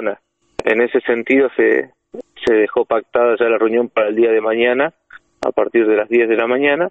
[0.00, 1.90] En ese sentido se,
[2.46, 4.92] se dejó pactada ya la reunión para el día de mañana,
[5.44, 6.88] a partir de las 10 de la mañana,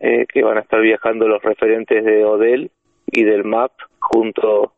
[0.00, 2.70] eh, que van a estar viajando los referentes de ODEL
[3.06, 4.72] y del MAP junto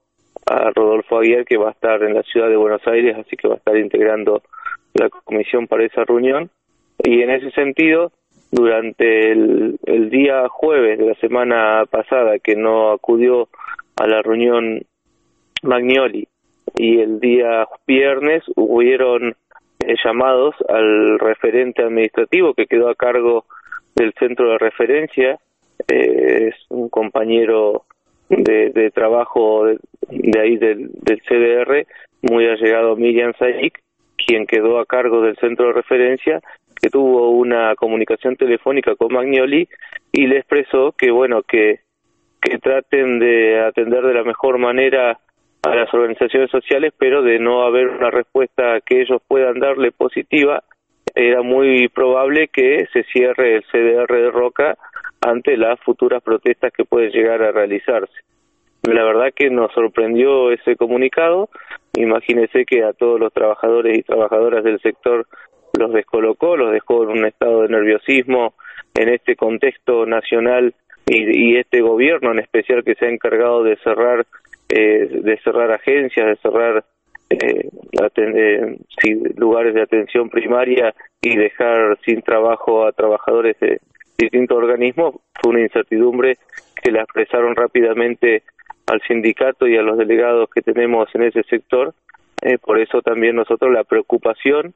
[0.47, 3.49] a Rodolfo Aguiar, que va a estar en la ciudad de Buenos Aires, así que
[3.49, 4.43] va a estar integrando
[4.95, 6.51] la comisión para esa reunión.
[7.03, 8.13] Y en ese sentido,
[8.53, 13.49] durante el, el día jueves de la semana pasada, que no acudió
[13.97, 14.83] a la reunión
[15.63, 16.29] Magnoli,
[16.77, 19.35] y el día viernes hubieron
[19.81, 23.47] eh, llamados al referente administrativo que quedó a cargo
[23.95, 25.39] del centro de referencia,
[25.89, 27.85] eh, es un compañero
[28.29, 29.79] de, de trabajo de,
[30.11, 31.87] de ahí del, del, CDR,
[32.23, 33.81] muy allegado Miriam Saik,
[34.27, 36.41] quien quedó a cargo del centro de referencia,
[36.81, 39.69] que tuvo una comunicación telefónica con Magnoli
[40.13, 41.81] y le expresó que, bueno, que,
[42.41, 45.19] que traten de atender de la mejor manera
[45.71, 50.63] a las organizaciones sociales, pero de no haber una respuesta que ellos puedan darle positiva,
[51.15, 54.77] era muy probable que se cierre el CDR de Roca
[55.21, 58.15] ante las futuras protestas que pueden llegar a realizarse.
[58.83, 61.49] La verdad que nos sorprendió ese comunicado.
[61.95, 65.27] Imagínese que a todos los trabajadores y trabajadoras del sector
[65.79, 68.55] los descolocó, los dejó en un estado de nerviosismo
[68.95, 70.75] en este contexto nacional
[71.07, 74.27] y, y este gobierno en especial que se ha encargado de cerrar
[74.69, 76.85] eh, de cerrar agencias, de cerrar
[77.31, 77.69] eh,
[78.17, 78.77] eh,
[79.37, 83.81] lugares de atención primaria y dejar sin trabajo a trabajadores de
[84.17, 86.39] distintos organismos, fue una incertidumbre
[86.83, 88.43] que la expresaron rápidamente
[88.87, 91.95] al sindicato y a los delegados que tenemos en ese sector.
[92.43, 94.75] Eh, por eso también nosotros la preocupación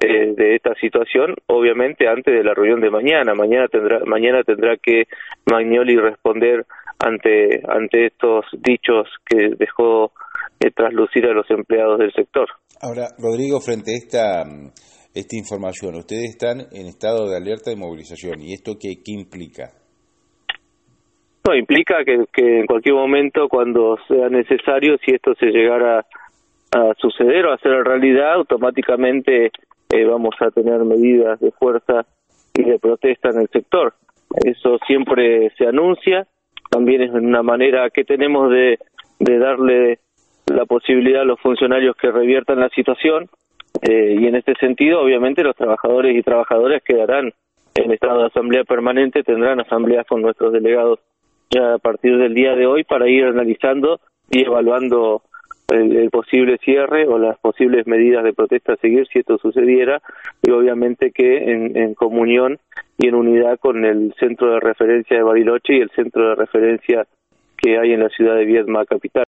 [0.00, 3.34] eh, de esta situación, obviamente antes de la reunión de mañana.
[3.34, 5.06] Mañana tendrá, mañana tendrá que
[5.46, 6.66] Magnoli responder
[7.02, 10.12] ante ante estos dichos que dejó
[10.60, 12.48] eh, traslucir a los empleados del sector.
[12.80, 14.44] Ahora, Rodrigo, frente a esta
[15.14, 19.70] esta información, ustedes están en estado de alerta de movilización y esto qué, qué implica?
[21.46, 26.06] No, implica que, que en cualquier momento, cuando sea necesario, si esto se llegara
[26.70, 29.50] a suceder o a ser realidad, automáticamente
[29.90, 32.06] eh, vamos a tener medidas de fuerza
[32.54, 33.94] y de protesta en el sector.
[34.44, 36.26] Eso siempre se anuncia,
[36.72, 38.78] también es una manera que tenemos de,
[39.18, 39.98] de darle
[40.46, 43.28] la posibilidad a los funcionarios que reviertan la situación
[43.82, 47.30] eh, y en este sentido obviamente los trabajadores y trabajadoras quedarán
[47.74, 51.00] en estado de asamblea permanente, tendrán asambleas con nuestros delegados
[51.50, 54.00] ya a partir del día de hoy para ir analizando
[54.30, 55.22] y evaluando
[55.72, 60.00] el, el, posible cierre o las posibles medidas de protesta a seguir si esto sucediera
[60.42, 62.58] y obviamente que en, en comunión
[62.98, 67.06] y en unidad con el centro de referencia de Bariloche y el centro de referencia
[67.56, 69.12] que hay en la ciudad de Viedma capital.